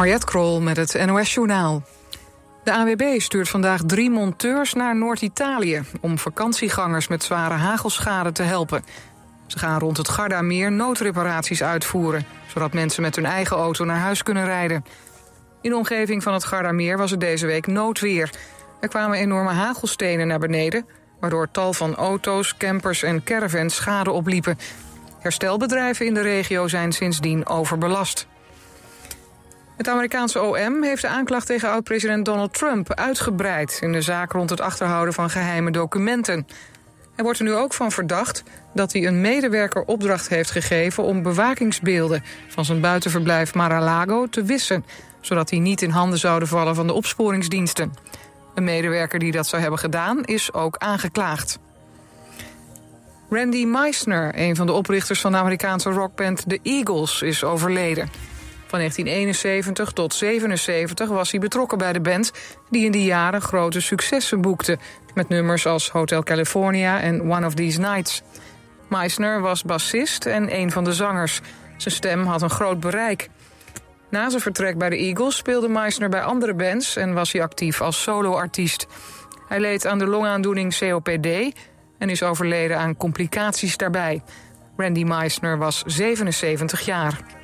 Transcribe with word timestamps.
Mariette 0.00 0.26
Krol 0.26 0.60
met 0.60 0.76
het 0.76 1.06
NOS 1.06 1.34
Journaal. 1.34 1.82
De 2.64 2.72
AWB 2.72 3.20
stuurt 3.20 3.48
vandaag 3.48 3.80
drie 3.86 4.10
monteurs 4.10 4.74
naar 4.74 4.96
Noord-Italië... 4.96 5.82
om 6.00 6.18
vakantiegangers 6.18 7.08
met 7.08 7.22
zware 7.22 7.54
hagelschade 7.54 8.32
te 8.32 8.42
helpen. 8.42 8.84
Ze 9.46 9.58
gaan 9.58 9.78
rond 9.78 9.96
het 9.96 10.08
Gardameer 10.08 10.72
noodreparaties 10.72 11.62
uitvoeren... 11.62 12.26
zodat 12.46 12.72
mensen 12.72 13.02
met 13.02 13.16
hun 13.16 13.24
eigen 13.26 13.56
auto 13.56 13.84
naar 13.84 13.98
huis 13.98 14.22
kunnen 14.22 14.44
rijden. 14.44 14.84
In 15.60 15.70
de 15.70 15.76
omgeving 15.76 16.22
van 16.22 16.32
het 16.32 16.44
Gardameer 16.44 16.98
was 16.98 17.10
het 17.10 17.20
deze 17.20 17.46
week 17.46 17.66
noodweer. 17.66 18.30
Er 18.80 18.88
kwamen 18.88 19.18
enorme 19.18 19.52
hagelstenen 19.52 20.26
naar 20.26 20.38
beneden... 20.38 20.86
waardoor 21.20 21.50
tal 21.50 21.72
van 21.72 21.94
auto's, 21.94 22.56
campers 22.56 23.02
en 23.02 23.22
caravans 23.22 23.74
schade 23.74 24.10
opliepen. 24.10 24.58
Herstelbedrijven 25.18 26.06
in 26.06 26.14
de 26.14 26.22
regio 26.22 26.68
zijn 26.68 26.92
sindsdien 26.92 27.46
overbelast. 27.46 28.28
Het 29.80 29.88
Amerikaanse 29.88 30.42
OM 30.42 30.82
heeft 30.82 31.02
de 31.02 31.08
aanklacht 31.08 31.46
tegen 31.46 31.70
oud-president 31.70 32.24
Donald 32.24 32.54
Trump 32.54 32.94
uitgebreid... 32.94 33.78
in 33.82 33.92
de 33.92 34.02
zaak 34.02 34.32
rond 34.32 34.50
het 34.50 34.60
achterhouden 34.60 35.14
van 35.14 35.30
geheime 35.30 35.70
documenten. 35.70 36.46
Hij 37.14 37.24
wordt 37.24 37.38
er 37.38 37.44
nu 37.44 37.54
ook 37.54 37.74
van 37.74 37.92
verdacht 37.92 38.42
dat 38.74 38.92
hij 38.92 39.06
een 39.06 39.20
medewerker 39.20 39.82
opdracht 39.82 40.28
heeft 40.28 40.50
gegeven... 40.50 41.02
om 41.02 41.22
bewakingsbeelden 41.22 42.24
van 42.48 42.64
zijn 42.64 42.80
buitenverblijf 42.80 43.54
Mar-a-Lago 43.54 44.26
te 44.26 44.42
wissen... 44.42 44.84
zodat 45.20 45.48
die 45.48 45.60
niet 45.60 45.82
in 45.82 45.90
handen 45.90 46.18
zouden 46.18 46.48
vallen 46.48 46.74
van 46.74 46.86
de 46.86 46.92
opsporingsdiensten. 46.92 47.94
Een 48.54 48.64
medewerker 48.64 49.18
die 49.18 49.32
dat 49.32 49.46
zou 49.46 49.62
hebben 49.62 49.80
gedaan 49.80 50.24
is 50.24 50.52
ook 50.52 50.76
aangeklaagd. 50.76 51.58
Randy 53.30 53.64
Meisner, 53.64 54.32
een 54.34 54.56
van 54.56 54.66
de 54.66 54.72
oprichters 54.72 55.20
van 55.20 55.32
de 55.32 55.38
Amerikaanse 55.38 55.90
rockband 55.90 56.48
The 56.48 56.60
Eagles, 56.62 57.22
is 57.22 57.44
overleden. 57.44 58.29
Van 58.70 58.78
1971 58.78 59.92
tot 59.92 60.14
77 60.14 61.08
was 61.08 61.30
hij 61.30 61.40
betrokken 61.40 61.78
bij 61.78 61.92
de 61.92 62.00
band... 62.00 62.32
die 62.68 62.84
in 62.84 62.92
die 62.92 63.04
jaren 63.04 63.40
grote 63.40 63.80
successen 63.80 64.40
boekte... 64.40 64.78
met 65.14 65.28
nummers 65.28 65.66
als 65.66 65.88
Hotel 65.90 66.22
California 66.22 67.00
en 67.00 67.30
One 67.30 67.46
of 67.46 67.54
These 67.54 67.80
Nights. 67.80 68.22
Meisner 68.88 69.40
was 69.40 69.62
bassist 69.62 70.26
en 70.26 70.56
een 70.56 70.70
van 70.70 70.84
de 70.84 70.92
zangers. 70.92 71.40
Zijn 71.76 71.94
stem 71.94 72.26
had 72.26 72.42
een 72.42 72.50
groot 72.50 72.80
bereik. 72.80 73.28
Na 74.10 74.28
zijn 74.28 74.42
vertrek 74.42 74.78
bij 74.78 74.88
de 74.88 74.96
Eagles 74.96 75.36
speelde 75.36 75.68
Meisner 75.68 76.08
bij 76.08 76.22
andere 76.22 76.54
bands... 76.54 76.96
en 76.96 77.14
was 77.14 77.32
hij 77.32 77.42
actief 77.42 77.80
als 77.80 78.02
soloartiest. 78.02 78.86
Hij 79.48 79.60
leed 79.60 79.86
aan 79.86 79.98
de 79.98 80.06
longaandoening 80.06 80.78
COPD... 80.78 81.26
en 81.98 82.08
is 82.08 82.22
overleden 82.22 82.78
aan 82.78 82.96
complicaties 82.96 83.76
daarbij. 83.76 84.22
Randy 84.76 85.04
Meisner 85.04 85.58
was 85.58 85.82
77 85.86 86.80
jaar. 86.80 87.39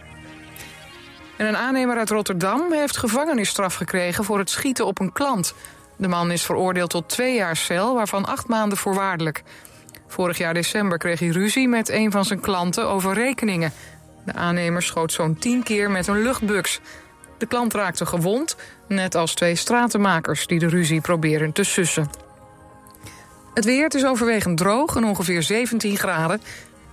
En 1.37 1.47
een 1.47 1.56
aannemer 1.56 1.97
uit 1.97 2.11
Rotterdam 2.11 2.73
heeft 2.73 2.97
gevangenisstraf 2.97 3.75
gekregen 3.75 4.25
voor 4.25 4.39
het 4.39 4.51
schieten 4.51 4.87
op 4.87 5.01
een 5.01 5.12
klant. 5.12 5.55
De 5.97 6.09
man 6.09 6.31
is 6.31 6.45
veroordeeld 6.45 6.91
tot 6.91 7.09
twee 7.09 7.34
jaar 7.34 7.56
cel, 7.56 7.95
waarvan 7.95 8.25
acht 8.25 8.48
maanden 8.48 8.79
voorwaardelijk. 8.79 9.42
Vorig 10.07 10.39
jaar 10.39 10.55
december 10.55 10.98
kreeg 10.98 11.19
hij 11.19 11.29
ruzie 11.29 11.69
met 11.69 11.89
een 11.89 12.11
van 12.11 12.25
zijn 12.25 12.41
klanten 12.41 12.89
over 12.89 13.14
rekeningen. 13.14 13.73
De 14.25 14.33
aannemer 14.33 14.83
schoot 14.83 15.12
zo'n 15.12 15.39
tien 15.39 15.62
keer 15.62 15.91
met 15.91 16.07
een 16.07 16.23
luchtbuks. 16.23 16.81
De 17.39 17.47
klant 17.47 17.75
raakte 17.75 18.07
gewond, 18.07 18.57
net 18.89 19.14
als 19.14 19.34
twee 19.34 19.55
stratenmakers 19.55 20.47
die 20.47 20.59
de 20.59 20.69
ruzie 20.69 21.01
proberen 21.01 21.53
te 21.53 21.64
sussen. 21.64 22.11
Het 23.55 23.64
weer 23.64 23.95
is 23.95 24.05
overwegend 24.05 24.59
droog 24.59 24.97
en 24.97 25.05
ongeveer 25.05 25.42
17 25.42 25.97
graden. 25.97 26.42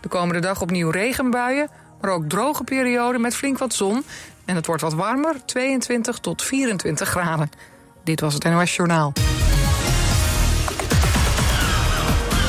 De 0.02 0.08
komende 0.08 0.42
dag 0.42 0.62
opnieuw 0.62 0.90
regenbuien, 0.90 1.70
maar 2.02 2.12
ook 2.12 2.30
droge 2.30 2.64
perioden 2.64 3.22
met 3.22 3.36
flink 3.36 3.58
wat 3.58 3.74
zon. 3.74 4.04
En 4.46 4.56
het 4.56 4.66
wordt 4.66 4.82
wat 4.82 4.94
warmer, 4.94 5.36
22 5.46 6.18
tot 6.18 6.42
24 6.42 7.10
graden. 7.10 7.50
Dit 8.04 8.20
was 8.20 8.34
het 8.34 8.44
NOS 8.44 8.76
Journaal. 8.76 9.14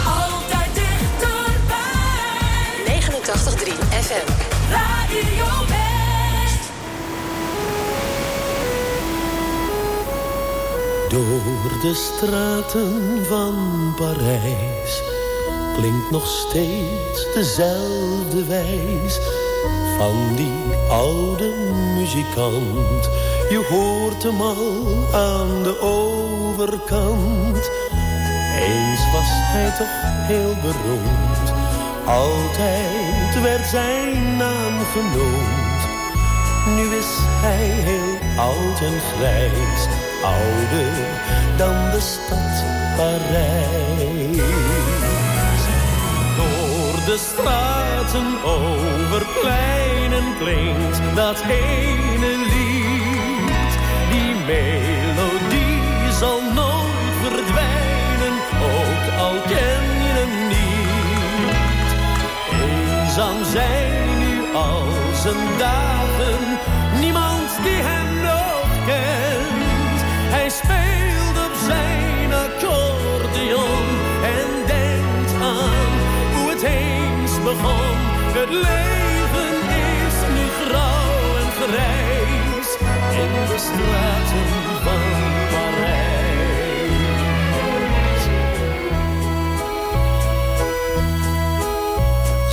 Altijd 0.07 0.75
dichterbij. 0.75 1.85
89.3 2.87 3.73
FM. 3.89 4.31
Radio 4.71 5.67
West. 5.69 6.71
Door 11.09 11.81
de 11.81 11.95
straten 11.95 13.25
van 13.25 13.93
Parijs 13.97 15.03
klinkt 15.77 16.11
nog 16.11 16.27
steeds 16.27 17.33
dezelfde 17.35 18.45
wijs 18.45 19.19
van 19.97 20.37
die 20.37 20.91
oude 20.91 21.53
muzikant. 21.97 23.05
Je 23.49 23.67
hoort 23.69 24.23
hem 24.23 24.41
al 24.41 25.09
aan 25.13 25.63
de 25.63 25.81
overkant. 25.81 27.71
Eens 28.61 29.11
was 29.13 29.31
hij 29.53 29.71
toch 29.79 29.97
heel 30.03 30.55
beroemd, 30.63 31.53
altijd 32.07 33.43
werd 33.43 33.67
zijn 33.67 34.37
naam 34.37 34.75
genoemd. 34.93 35.83
Nu 36.77 36.97
is 36.97 37.13
hij 37.19 37.67
heel 37.89 38.19
oud 38.37 38.81
en 38.81 39.01
grijs, 39.17 39.87
ouder 40.23 40.93
dan 41.57 41.91
de 41.91 42.01
stad 42.01 42.65
Parijs. 42.97 45.04
De 47.05 47.19
straten 47.19 48.43
over 48.45 49.27
pleinen 49.41 50.37
klinkt 50.39 51.01
dat 51.15 51.41
ene 51.41 52.37
lied. 52.37 53.73
Die 54.11 54.35
melodie 54.47 56.13
zal 56.13 56.41
nooit 56.43 57.15
verdwijnen, 57.23 58.35
ook 58.63 59.19
al 59.19 59.41
ken 59.43 59.85
je 60.05 60.13
hem 60.19 60.49
niet. 60.49 61.89
Eenzaam 62.63 63.45
zijn 63.45 64.19
nu 64.19 64.55
al 64.55 64.85
zijn 65.23 65.59
dagen, 65.59 66.59
niemand 67.01 67.51
die 67.63 67.83
hem 67.83 68.14
Het 78.45 78.53
leven 78.53 79.57
is 80.07 80.17
nu 80.35 80.45
grauw 80.61 81.37
en 81.43 81.51
grijs 81.61 82.69
in 83.23 83.33
de 83.51 83.59
straten 83.59 84.49
van 84.85 85.03
Parijs. 85.51 86.63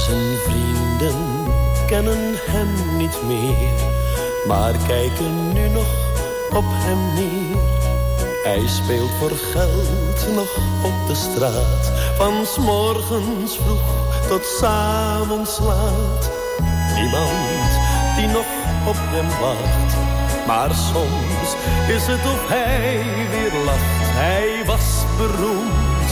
Zijn 0.06 0.38
vrienden 0.46 1.19
kennen 1.88 2.34
hem 2.35 2.97
niet 2.97 3.24
meer, 3.28 3.74
maar 4.47 4.74
kijken 4.88 5.53
nu 5.53 5.69
nog 5.69 5.94
op 6.53 6.66
hem 6.68 7.13
neer. 7.13 7.59
Hij 8.44 8.68
speelt 8.68 9.12
voor 9.19 9.31
geld 9.51 10.35
nog 10.35 10.57
op 10.84 11.07
de 11.07 11.16
straat, 11.16 11.91
van 12.18 12.46
s 12.46 12.57
morgens 12.57 13.57
vroeg 13.57 14.10
tot 14.27 14.45
s 14.45 14.63
avonds 14.63 15.59
laat. 15.59 16.31
Niemand 16.95 17.71
die 18.15 18.27
nog 18.27 18.45
op 18.85 18.95
hem 18.99 19.29
wacht, 19.39 19.91
maar 20.47 20.71
soms 20.73 21.49
is 21.95 22.05
het 22.07 22.23
of 22.33 22.47
hij 22.47 23.03
weer 23.31 23.63
lacht. 23.65 24.05
Hij 24.23 24.65
was 24.65 24.87
beroemd 25.17 26.09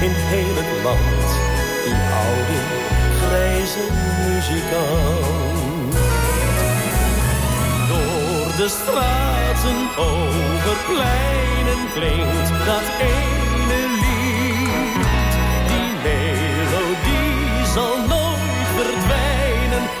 in 0.00 0.14
heel 0.32 0.54
het 0.60 0.72
land, 0.84 1.28
die 1.84 2.00
oude 2.24 2.58
grijze 3.22 3.84
muzikant. 4.26 5.92
Door 7.88 8.56
de 8.56 8.68
straten 8.68 9.80
over 9.96 10.76
pleinen 10.86 11.82
klinkt 11.94 12.48
dat 12.66 12.86
ene 13.00 13.47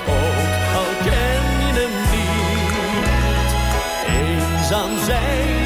ook 0.06 0.74
al 0.80 0.90
ken 1.04 1.44
je 1.64 1.72
hem 1.80 1.94
niet. 2.14 3.50
Eenzaam 4.16 4.98
zijn 5.04 5.57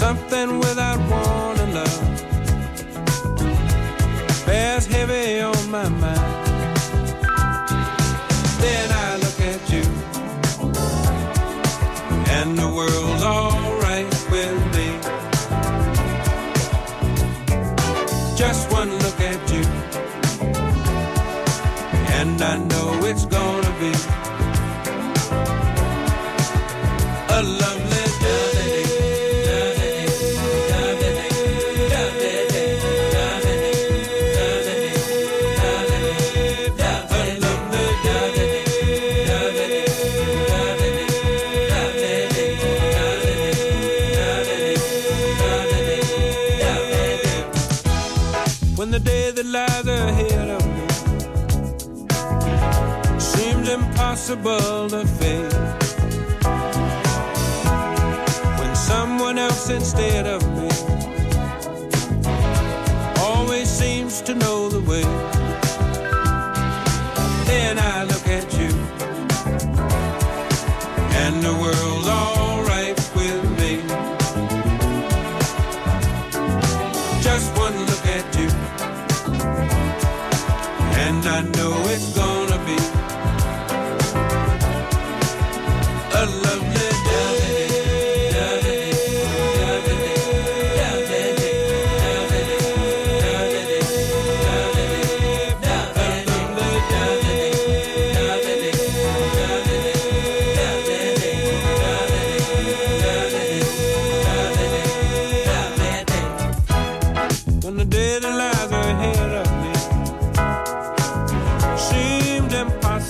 something 0.00 0.60
without 0.60 0.89
impossible 54.30 54.99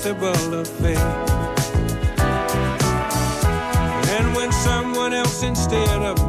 impossible 0.06 0.64
face. 0.64 0.98
And 4.16 4.34
when 4.34 4.52
someone 4.52 5.12
else 5.12 5.42
instead 5.42 6.02
of 6.02 6.19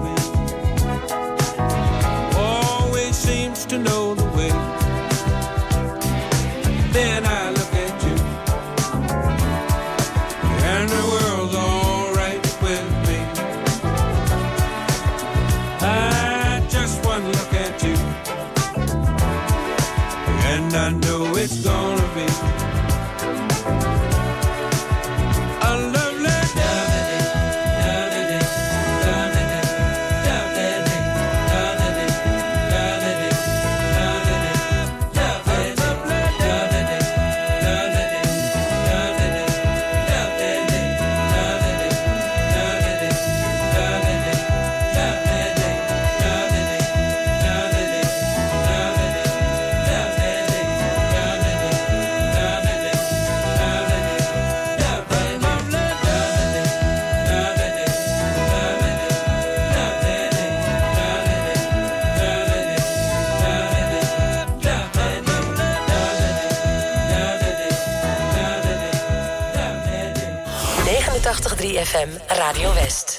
FM 71.91 72.11
Radio 72.39 72.71
West. 72.71 73.10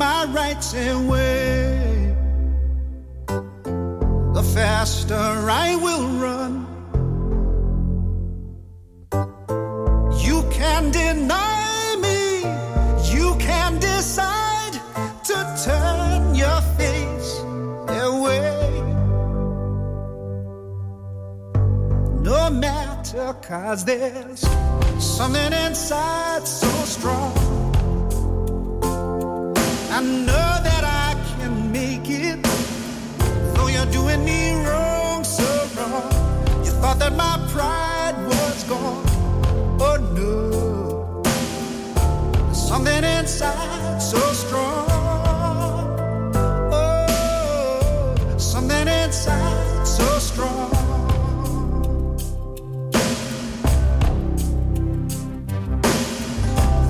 My 0.00 0.24
rights 0.24 0.72
away, 0.72 2.14
the 4.32 4.42
faster 4.54 5.14
I 5.66 5.76
will 5.76 6.08
run. 6.24 6.54
You 10.26 10.38
can 10.50 10.90
deny 10.90 11.96
me, 12.00 12.20
you 13.14 13.36
can 13.38 13.78
decide 13.78 14.74
to 15.28 15.36
turn 15.66 16.34
your 16.34 16.60
face 16.78 17.30
away. 18.06 18.70
No 22.22 22.48
matter, 22.48 23.34
cause 23.42 23.84
there's 23.84 24.40
something 24.98 25.52
inside 25.52 26.48
so 26.48 26.70
strong. 26.86 27.39
I 30.00 30.02
know 30.02 30.60
that 30.64 30.82
I 30.82 31.14
can 31.36 31.70
make 31.70 32.08
it, 32.08 32.42
though 33.54 33.66
you're 33.66 33.84
doing 33.92 34.24
me 34.24 34.54
wrong, 34.64 35.22
so 35.24 35.44
wrong. 35.76 36.10
You 36.64 36.72
thought 36.80 36.98
that 37.00 37.12
my 37.14 37.36
pride 37.52 38.14
was 38.26 38.64
gone. 38.64 39.04
Oh 39.78 39.98
no, 40.16 41.22
something 42.54 43.04
inside 43.04 43.98
so 43.98 44.18
strong. 44.32 44.88
Oh, 46.72 48.36
something 48.38 48.88
inside 48.88 49.86
so 49.86 50.18
strong. 50.18 50.70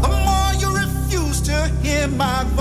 The 0.00 0.08
more 0.26 0.52
you 0.60 0.68
refuse 0.76 1.40
to 1.40 1.66
hear 1.82 2.06
my 2.06 2.44
voice, 2.44 2.59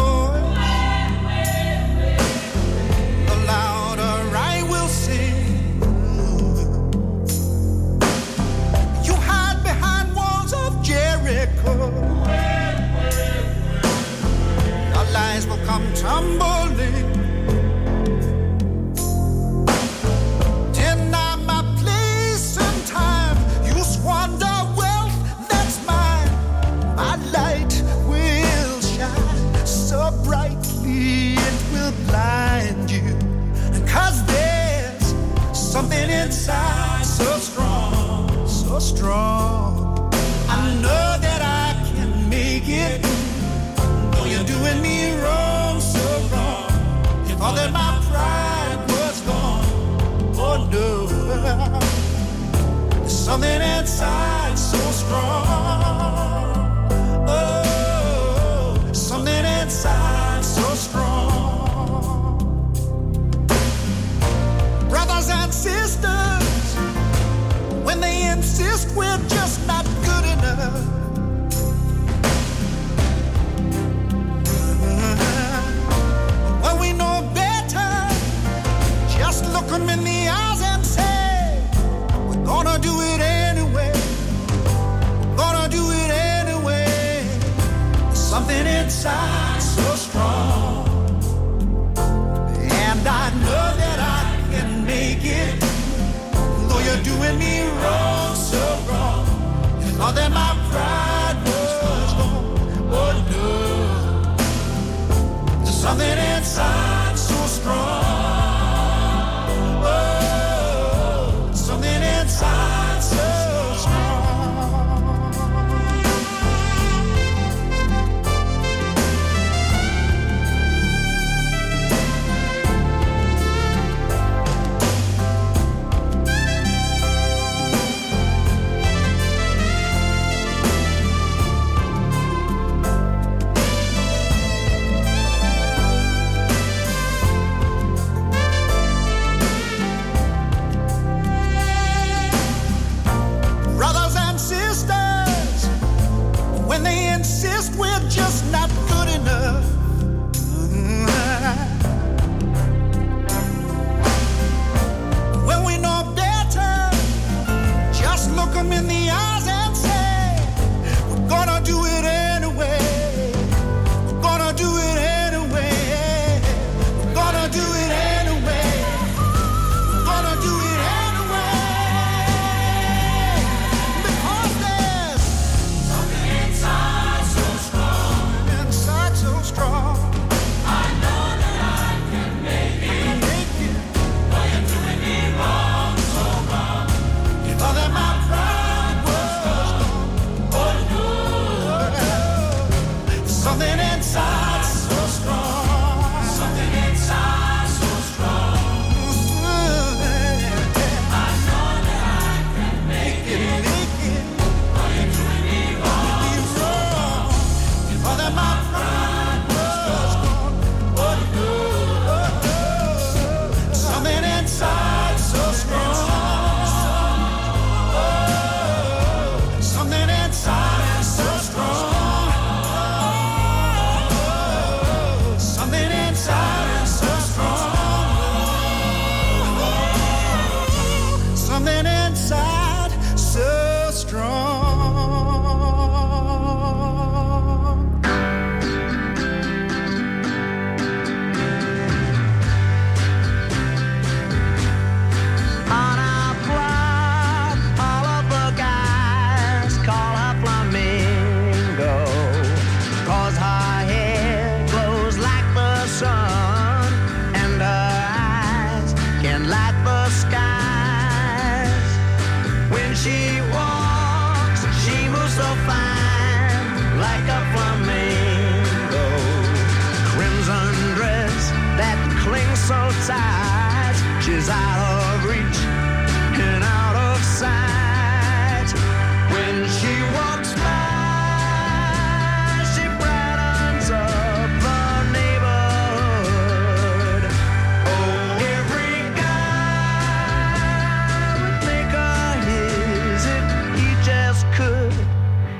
come 15.79 16.39
tumbling. 16.39 17.13
Deny 20.73 21.35
my 21.45 21.61
place 21.77 22.57
time. 22.87 23.37
Wealth 24.77 25.49
that's 25.49 25.85
mine. 25.85 26.29
My 26.95 27.15
light 27.31 27.73
will 28.07 28.81
shine 28.81 29.65
so 29.65 30.11
brightly 30.23 31.33
it 31.35 31.57
will 31.71 31.93
blind 32.07 32.91
you. 32.91 33.17
Cause 33.87 34.25
there's 34.25 35.15
something 35.53 36.09
inside 36.09 37.05
so 37.05 37.37
strong, 37.37 38.47
so 38.47 38.79
strong. 38.79 39.38
Something 53.29 53.61
inside 53.61 54.57
so 54.57 54.77
strong. 54.91 55.88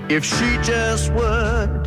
If 0.10 0.26
she 0.26 0.58
just 0.64 1.14
would. 1.14 1.79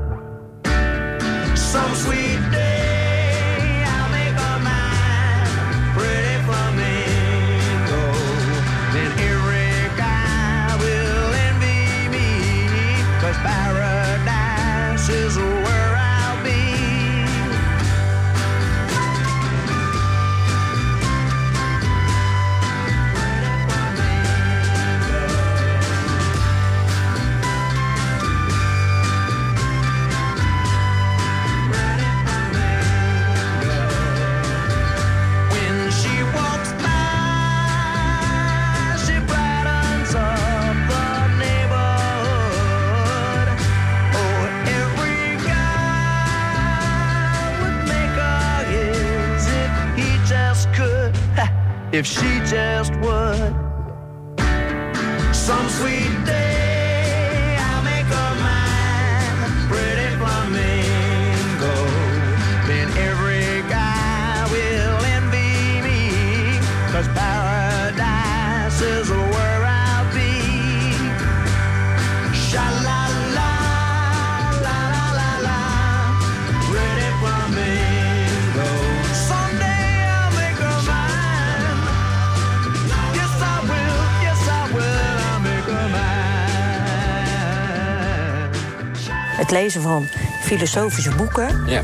Lezen 89.62 89.82
van 89.82 90.06
filosofische 90.40 91.10
boeken, 91.10 91.62
Ja. 91.66 91.82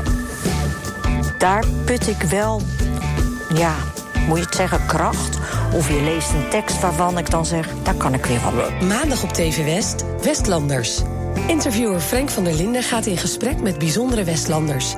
daar 1.37 1.63
put 1.85 2.07
ik 2.07 2.21
wel, 2.21 2.61
ja, 3.53 3.73
moet 4.27 4.37
je 4.37 4.43
het 4.43 4.55
zeggen, 4.55 4.85
kracht. 4.85 5.37
Of 5.73 5.87
je 5.89 6.01
leest 6.01 6.29
een 6.29 6.49
tekst 6.49 6.79
waarvan 6.79 7.17
ik 7.17 7.29
dan 7.29 7.45
zeg, 7.45 7.67
daar 7.83 7.93
kan 7.93 8.13
ik 8.13 8.25
weer 8.25 8.39
wat 8.43 8.53
mee. 8.53 8.87
Maandag 8.89 9.23
op 9.23 9.33
TV 9.33 9.65
West, 9.65 10.03
Westlanders. 10.21 11.01
Interviewer 11.47 11.99
Frank 11.99 12.29
van 12.29 12.43
der 12.43 12.53
Linden 12.53 12.83
gaat 12.83 13.05
in 13.05 13.17
gesprek 13.17 13.61
met 13.61 13.77
bijzondere 13.77 14.23
Westlanders. 14.23 14.95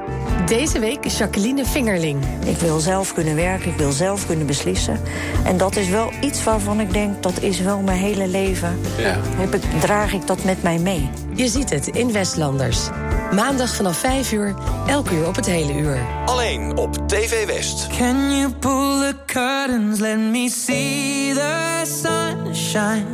Deze 0.51 0.79
week 0.79 1.05
is 1.05 1.17
Jacqueline 1.17 1.65
Vingerling. 1.65 2.23
Ik 2.45 2.57
wil 2.57 2.79
zelf 2.79 3.13
kunnen 3.13 3.35
werken, 3.35 3.71
ik 3.71 3.77
wil 3.77 3.91
zelf 3.91 4.25
kunnen 4.25 4.45
beslissen. 4.45 4.99
En 5.43 5.57
dat 5.57 5.75
is 5.75 5.89
wel 5.89 6.11
iets 6.21 6.43
waarvan 6.43 6.79
ik 6.79 6.93
denk, 6.93 7.23
dat 7.23 7.41
is 7.41 7.59
wel 7.59 7.81
mijn 7.81 7.97
hele 7.97 8.27
leven. 8.27 8.79
Ja. 8.97 9.17
Heb 9.23 9.53
ik, 9.53 9.61
draag 9.79 10.13
ik 10.13 10.27
dat 10.27 10.43
met 10.43 10.63
mij 10.63 10.77
mee. 10.77 11.09
Je 11.33 11.47
ziet 11.47 11.69
het 11.69 11.87
in 11.87 12.11
Westlanders. 12.11 12.89
Maandag 13.35 13.75
vanaf 13.75 13.97
5 13.97 14.31
uur, 14.31 14.55
elk 14.87 15.09
uur 15.09 15.27
op 15.27 15.35
het 15.35 15.45
hele 15.45 15.73
uur. 15.73 15.97
Alleen 16.25 16.77
op 16.77 17.07
TV 17.07 17.45
West. 17.45 17.87
Can 17.97 18.37
you 18.37 18.51
pull 18.51 18.99
the 18.99 19.15
curtains? 19.25 19.99
Let 19.99 20.17
me 20.17 20.49
see 20.49 21.33
the 21.33 21.81
sunshine. 21.85 23.05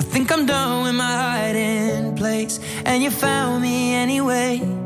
I 0.00 0.04
think 0.10 0.30
I'm 0.30 0.46
done 0.46 0.82
with 0.82 0.94
my 0.94 1.16
hiding 1.16 2.14
place, 2.14 2.58
and 2.84 3.02
you 3.02 3.10
found 3.10 3.60
me 3.60 3.94
anyway. 3.94 4.81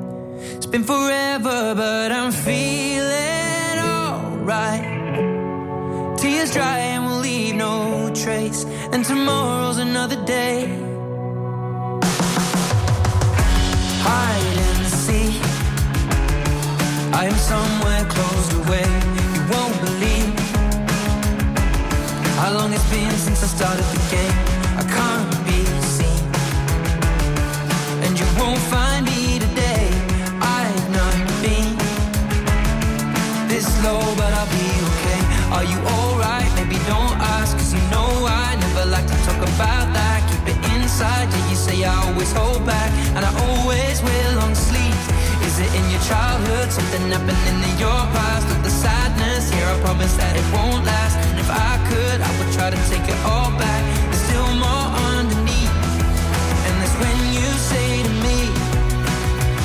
It's 0.66 0.72
been 0.72 0.82
forever, 0.82 1.76
but 1.76 2.10
I'm 2.10 2.32
feeling 2.32 3.78
alright. 3.78 4.82
Tears 6.18 6.50
dry 6.52 6.78
and 6.78 7.06
we'll 7.06 7.20
leave 7.20 7.54
no 7.54 8.10
trace, 8.12 8.64
and 8.90 9.04
tomorrow's 9.04 9.78
another 9.78 10.16
day. 10.24 10.66
Hide 14.02 14.58
and 14.66 14.86
seek. 15.04 15.40
I 17.14 17.26
am 17.30 17.38
somewhere 17.52 18.04
closed 18.06 18.52
away. 18.54 18.88
You 19.36 19.42
won't 19.52 19.78
believe 19.86 20.34
how 22.40 22.50
long 22.54 22.72
it's 22.72 22.90
been 22.90 23.12
since 23.12 23.40
I 23.44 23.46
started 23.46 23.84
the 23.94 24.00
game. 24.10 24.36
I 24.80 24.84
can't 24.96 25.30
be 25.46 25.64
seen, 25.94 26.24
and 28.02 28.18
you 28.18 28.26
won't 28.36 28.58
find 28.74 29.06
me 29.06 29.35
I'll 34.36 34.44
be 34.52 34.68
okay. 34.88 35.20
Are 35.56 35.64
you 35.64 35.78
alright? 35.96 36.44
Maybe 36.60 36.76
don't 36.84 37.16
ask, 37.36 37.56
cause 37.56 37.72
you 37.72 37.80
know 37.88 38.28
I 38.28 38.52
never 38.60 38.84
like 38.84 39.06
to 39.08 39.18
talk 39.24 39.40
about 39.40 39.88
that. 39.96 40.20
Keep 40.28 40.52
it 40.52 40.60
inside, 40.76 41.32
yeah, 41.32 41.48
you 41.48 41.56
say 41.56 41.76
I 41.84 41.96
always 42.04 42.32
hold 42.36 42.66
back, 42.68 42.92
and 43.16 43.24
I 43.24 43.32
always 43.48 44.02
wear 44.04 44.24
long 44.36 44.54
sleeves. 44.54 45.06
Is 45.40 45.56
it 45.64 45.72
in 45.72 45.84
your 45.88 46.04
childhood? 46.04 46.68
Something 46.68 47.08
happening 47.08 47.58
in 47.64 47.74
your 47.80 48.00
past? 48.12 48.44
Or 48.52 48.60
the 48.60 48.68
sadness 48.68 49.48
here? 49.48 49.64
I 49.64 49.80
promise 49.80 50.12
that 50.20 50.36
it 50.36 50.46
won't 50.52 50.84
last. 50.84 51.16
And 51.32 51.40
if 51.40 51.48
I 51.48 51.72
could, 51.88 52.18
I 52.20 52.30
would 52.36 52.52
try 52.52 52.68
to 52.68 52.80
take 52.92 53.08
it 53.08 53.20
all 53.24 53.48
back. 53.56 53.82
There's 54.12 54.24
still 54.28 54.52
more 54.52 54.86
underneath. 55.16 55.72
And 56.68 56.74
that's 56.76 56.96
when 57.00 57.18
you 57.32 57.48
say 57.72 57.88
to 58.04 58.12
me, 58.26 58.38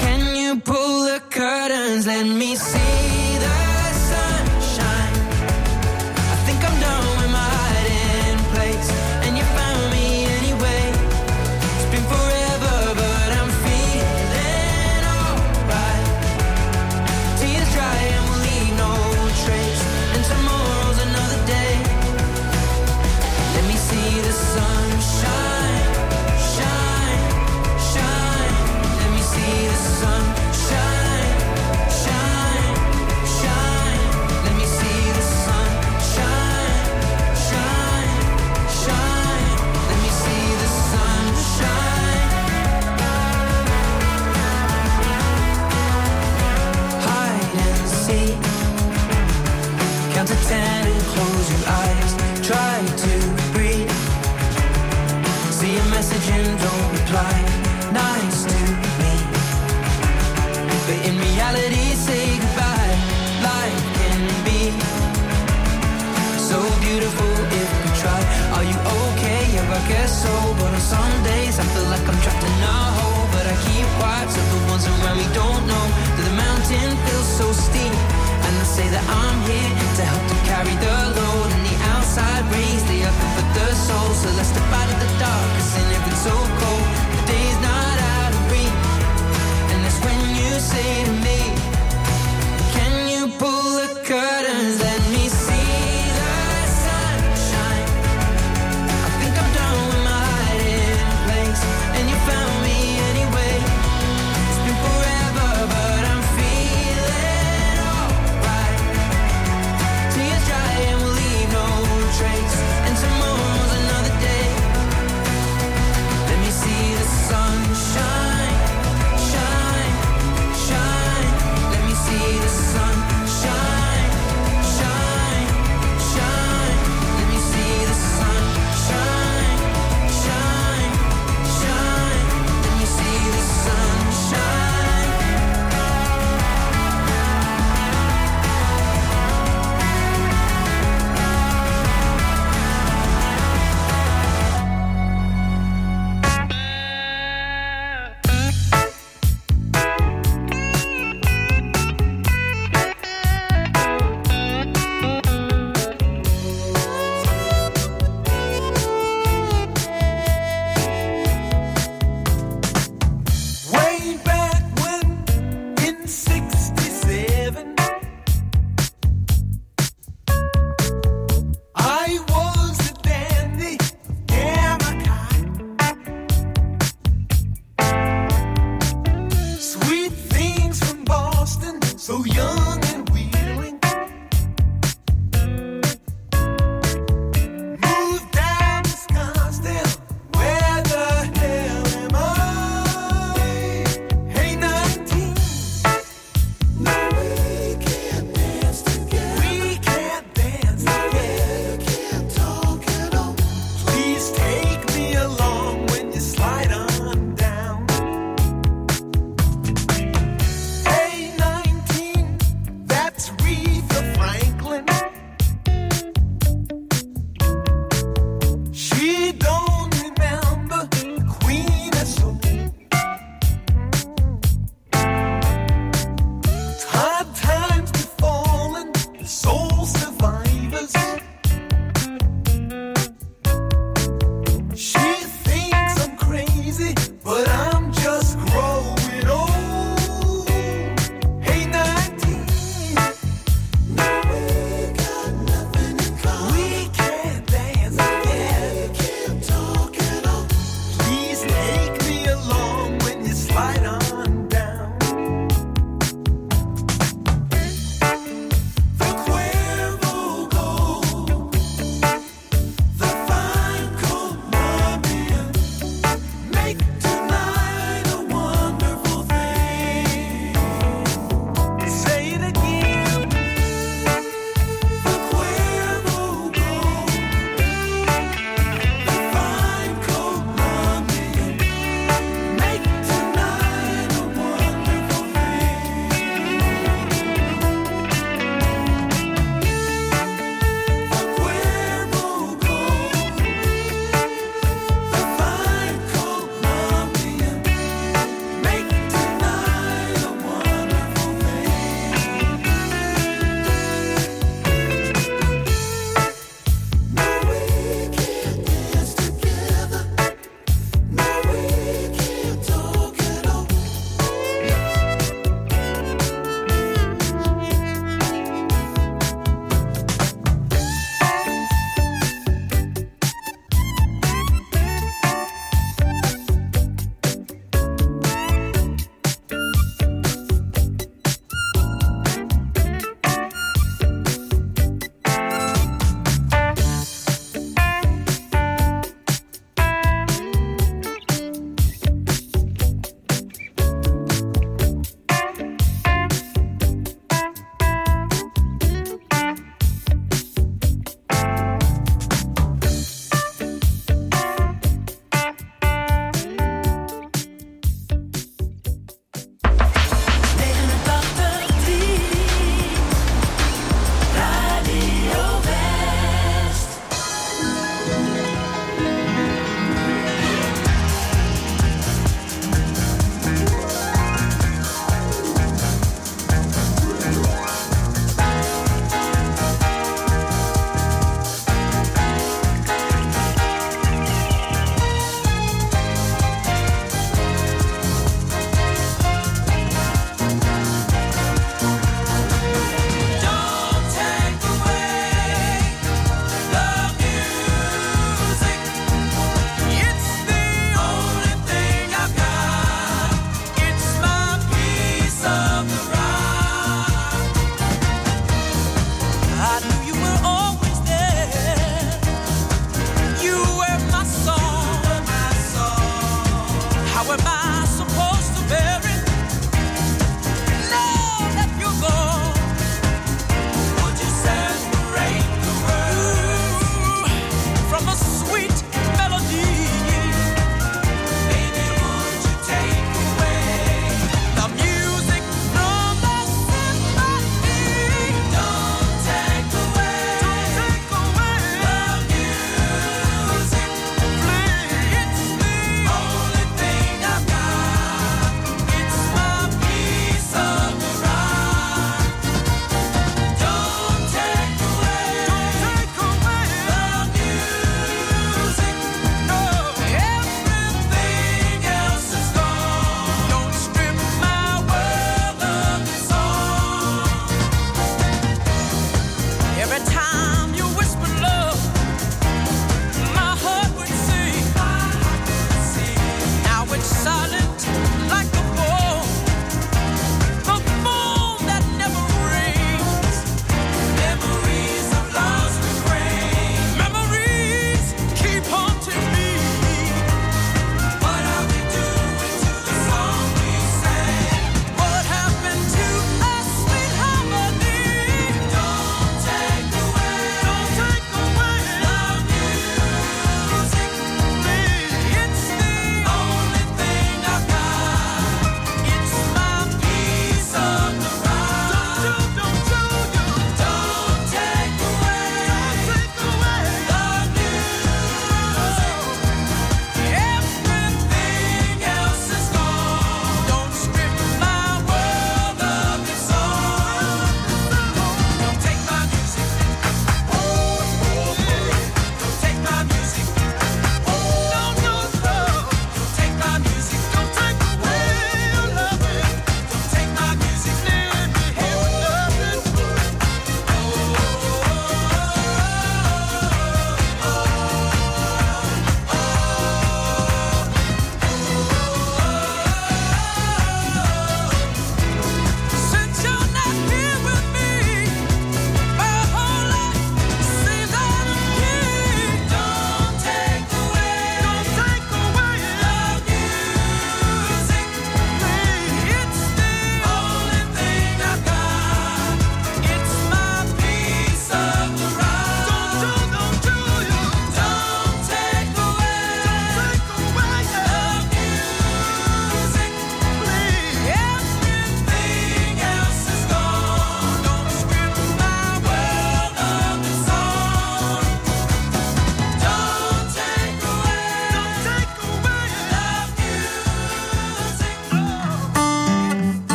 Can 0.00 0.20
you 0.40 0.56
pull 0.56 1.04
the 1.04 1.20
curtains? 1.28 2.06
Let 2.06 2.24
me 2.24 2.56
see 2.56 3.23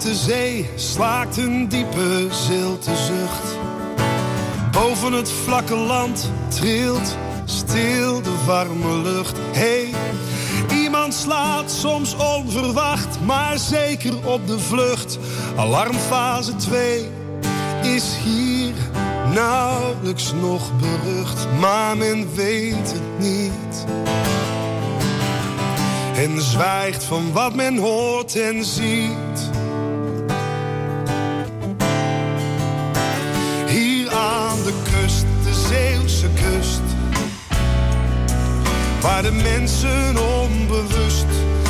grote 0.00 0.14
zee 0.14 0.70
slaakt 0.74 1.36
een 1.36 1.68
diepe 1.68 2.26
zilte 2.30 2.96
zucht. 2.96 3.58
Boven 4.72 5.12
het 5.12 5.30
vlakke 5.30 5.76
land 5.76 6.30
trilt 6.48 7.16
stil 7.44 8.22
de 8.22 8.34
warme 8.46 8.96
lucht. 8.96 9.38
Hey, 9.52 9.88
iemand 10.72 11.14
slaat 11.14 11.70
soms 11.70 12.16
onverwacht, 12.16 13.20
maar 13.24 13.58
zeker 13.58 14.26
op 14.26 14.46
de 14.46 14.58
vlucht. 14.58 15.18
Alarmfase 15.56 16.56
2 16.56 17.08
is 17.82 18.16
hier 18.24 18.74
nauwelijks 19.34 20.32
nog 20.40 20.70
berucht, 20.76 21.46
maar 21.60 21.96
men 21.96 22.34
weet 22.34 22.92
het 22.92 23.18
niet. 23.18 23.84
En 26.16 26.40
zwijgt 26.40 27.04
van 27.04 27.32
wat 27.32 27.54
men 27.54 27.76
hoort 27.76 28.36
en 28.36 28.64
ziet. 28.64 29.55
Waar 39.16 39.24
de 39.24 39.32
mensen 39.32 40.16
onbewust 40.42 41.26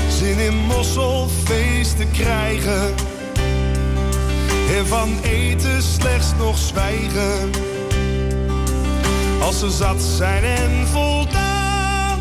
zin 0.09 0.39
in 0.39 0.55
mosselfeesten 0.55 2.11
krijgen. 2.11 2.95
En 4.77 4.87
van 4.87 5.19
eten 5.23 5.83
slechts 5.83 6.27
nog 6.39 6.59
zwijgen. 6.59 7.51
Als 9.43 9.59
ze 9.59 9.71
zat 9.71 10.03
zijn 10.03 10.45
en 10.45 10.87
voldaan. 10.87 12.21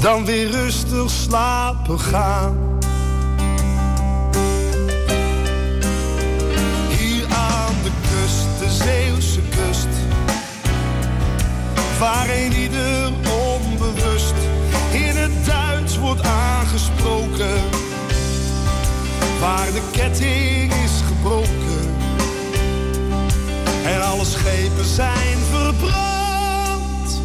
Dan 0.00 0.24
weer 0.24 0.50
rustig 0.50 1.10
slapen 1.10 2.00
gaan. 2.00 2.56
Hier 6.88 7.24
aan 7.28 7.74
de 7.82 7.90
kust, 8.02 8.58
de 8.58 8.84
Zeeuwse 8.84 9.40
kust. 9.40 9.99
Waar 12.00 12.28
een 12.28 12.52
ieder 12.52 13.12
onbewust 13.52 14.34
in 14.92 15.16
het 15.16 15.46
Duits 15.46 15.98
wordt 15.98 16.22
aangesproken. 16.22 17.60
Waar 19.40 19.66
de 19.72 19.82
ketting 19.92 20.72
is 20.72 21.00
gebroken. 21.06 21.94
En 23.84 24.02
alle 24.02 24.24
schepen 24.24 24.84
zijn 24.84 25.38
verbrand. 25.50 27.20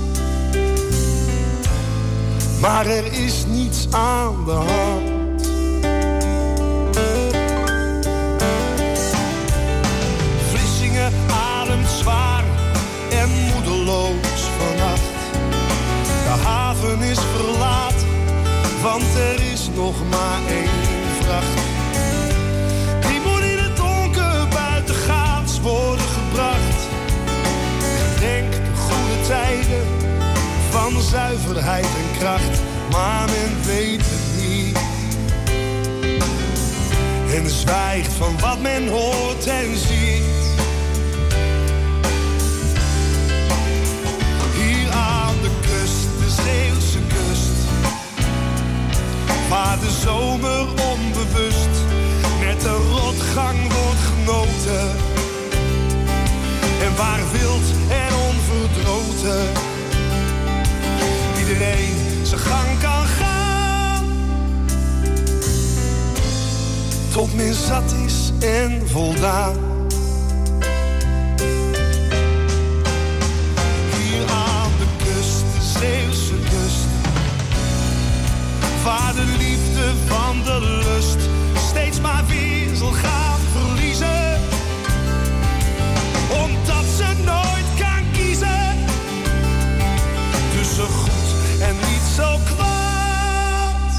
Maar 2.62 2.86
er 2.86 3.14
is 3.14 3.46
niets 3.46 3.88
aan 3.92 4.46
de 4.46 4.52
hand. 4.52 5.15
Is 16.94 17.20
verlaat, 17.36 18.06
want 18.82 19.04
er 19.16 19.52
is 19.52 19.70
nog 19.76 19.96
maar 20.10 20.40
één 20.50 20.70
vracht. 21.22 21.58
Die 23.08 23.20
moet 23.20 23.42
in 23.42 23.58
het 23.58 23.76
donker 23.76 24.48
buitengaats 24.48 25.60
worden 25.62 26.06
gebracht. 26.06 26.80
Gedenk 27.98 28.52
de 28.52 28.76
goede 28.76 29.28
tijden 29.28 29.86
van 30.70 31.02
zuiverheid 31.02 31.86
en 31.86 32.20
kracht, 32.20 32.60
maar 32.92 33.26
men 33.26 33.66
weet 33.66 34.02
het 34.06 34.44
niet. 34.44 34.78
En 37.36 37.50
zwijgt 37.50 38.14
van 38.14 38.40
wat 38.40 38.62
men 38.62 38.88
hoort 38.88 39.48
en 39.48 39.78
ziet. 39.78 40.45
Waar 49.50 49.80
de 49.80 49.92
zomer 50.02 50.62
onbewust 50.62 51.76
met 52.40 52.62
de 52.62 52.90
rotgang 52.92 53.58
wordt 53.74 54.02
genoten. 54.14 54.90
En 56.82 56.96
waar 56.96 57.20
wild 57.32 57.68
en 57.90 58.16
onverdroten 58.16 59.48
iedereen 61.38 61.96
zijn 62.24 62.40
gang 62.40 62.80
kan 62.82 63.06
gaan. 63.06 64.06
Tot 67.12 67.36
men 67.36 67.54
zat 67.54 67.96
is 68.06 68.32
en 68.40 68.88
voldaan. 68.88 69.75
Waar 78.86 79.14
de 79.14 79.36
liefde 79.38 79.94
van 80.06 80.42
de 80.44 80.82
lust 80.84 81.30
steeds 81.68 82.02
maar 82.02 82.26
weer 82.28 82.76
zal 82.76 82.92
gaan 82.92 83.40
verliezen. 83.40 84.40
Omdat 86.44 86.86
ze 86.98 87.14
nooit 87.26 87.66
kan 87.80 88.04
kiezen 88.14 88.76
tussen 90.58 90.84
goed 90.84 91.62
en 91.62 91.76
niet 91.76 92.06
zo 92.16 92.38
kwaad. 92.56 93.92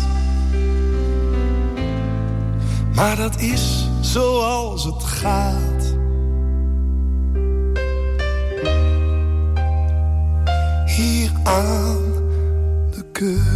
Maar 2.94 3.16
dat 3.16 3.40
is 3.40 3.88
zoals 4.00 4.84
het 4.84 5.04
gaat. 5.04 5.94
Hier 10.86 11.30
aan 11.44 12.12
de 12.90 13.04
kust. 13.12 13.55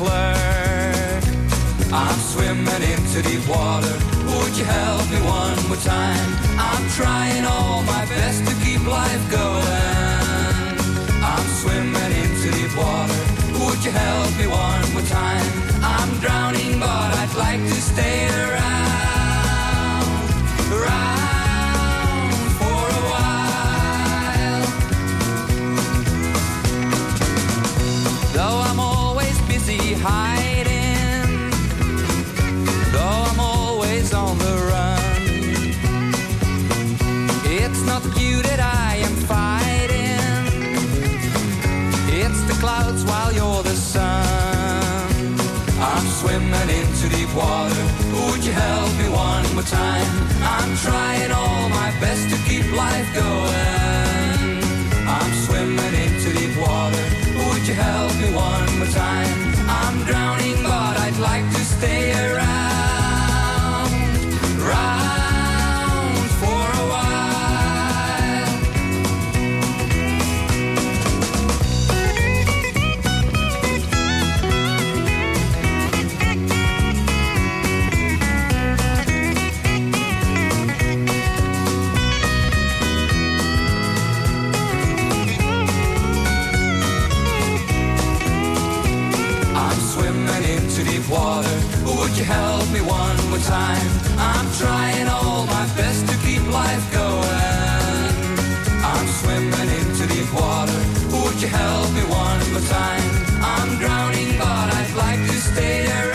clerk? 0.00 1.24
I'm 1.92 2.18
swimming 2.32 2.84
into 2.92 3.18
deep 3.28 3.44
water. 3.46 3.96
Would 4.32 4.54
you 4.56 4.64
help 4.64 5.04
me 5.12 5.20
one 5.40 5.58
more 5.68 5.82
time? 5.98 6.28
I'm 6.68 6.84
trying 7.00 7.44
all 7.44 7.82
my 7.94 8.04
best 8.14 8.40
to 8.48 8.54
keep 8.64 8.82
life 8.86 9.24
going. 9.40 10.74
I'm 11.32 11.46
swimming 11.60 12.12
into 12.22 12.48
deep 12.56 12.74
water. 12.82 13.20
Would 13.60 13.80
you 13.86 13.92
help 14.04 14.30
me 14.40 14.46
one 14.46 14.84
more 14.94 15.08
time? 15.22 15.46
I'm 15.94 16.10
drowning, 16.24 16.72
but 16.80 17.08
I'd 17.20 17.34
like 17.46 17.62
to 17.72 17.78
stay 17.92 18.18
around, 18.40 18.89
sun. 43.90 45.34
I'm 45.90 46.06
swimming 46.20 46.70
into 46.78 47.06
deep 47.16 47.32
water. 47.34 47.84
Would 48.14 48.42
you 48.48 48.54
help 48.66 48.90
me 49.00 49.06
one 49.28 49.46
more 49.56 49.68
time? 49.82 50.12
I'm 50.56 50.72
trying 50.86 51.32
all 51.32 51.68
my 51.80 51.90
best 52.04 52.24
to 52.32 52.36
keep 52.48 52.66
life 52.84 53.08
going. 53.24 54.58
I'm 55.16 55.32
swimming 55.46 55.94
into 56.04 56.28
deep 56.38 56.54
water. 56.66 57.04
Would 57.40 57.62
you 57.68 57.76
help 57.86 58.12
me 58.22 58.28
one 58.50 58.70
more 58.80 58.92
time? 59.06 59.38
I'm 59.82 59.96
drowning, 60.08 60.58
but 60.62 60.94
I'd 61.04 61.18
like 61.30 61.46
to 61.56 61.62
stay 61.74 62.02
around. 62.12 62.49
water. 91.10 91.58
Would 91.84 92.16
you 92.16 92.24
help 92.24 92.66
me 92.70 92.80
one 92.80 93.18
more 93.30 93.44
time? 93.60 93.90
I'm 94.16 94.46
trying 94.62 95.08
all 95.08 95.44
my 95.46 95.66
best 95.76 96.06
to 96.08 96.14
keep 96.24 96.42
life 96.52 96.84
going. 96.92 98.10
I'm 98.92 99.06
swimming 99.20 99.70
into 99.78 100.06
deep 100.06 100.30
water. 100.32 100.80
Would 101.14 101.42
you 101.42 101.48
help 101.48 101.88
me 101.98 102.04
one 102.24 102.42
more 102.52 102.66
time? 102.78 103.08
I'm 103.42 103.70
drowning, 103.78 104.38
but 104.38 104.66
I'd 104.78 104.94
like 104.96 105.20
to 105.30 105.36
stay 105.50 105.84
there. 105.86 106.09